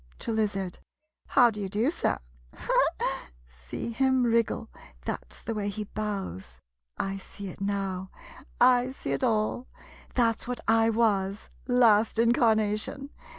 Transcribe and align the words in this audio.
[To 0.17 0.31
lizard.] 0.31 0.79
How 1.27 1.51
do 1.51 1.61
you 1.61 1.69
do, 1.69 1.91
sir? 1.91 2.17
See 3.47 3.91
him 3.91 4.23
wriggle— 4.23 4.67
that 5.05 5.31
's 5.31 5.43
the 5.43 5.53
way 5.53 5.69
he 5.69 5.83
bows. 5.83 6.57
I 6.97 7.17
see 7.17 7.49
it 7.49 7.61
now— 7.61 8.09
I 8.79 8.89
see 8.93 9.11
it 9.11 9.23
all— 9.23 9.67
that 10.15 10.41
's 10.41 10.47
what 10.47 10.59
I 10.67 10.89
was— 10.89 11.49
last 11.67 12.17
incarnation. 12.17 13.11